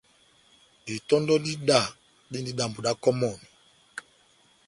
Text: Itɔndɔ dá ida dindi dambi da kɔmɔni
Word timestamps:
Itɔndɔ 0.95 1.35
dá 1.43 1.49
ida 1.55 1.79
dindi 2.31 2.51
dambi 2.57 2.79
da 2.85 2.91
kɔmɔni 3.03 3.45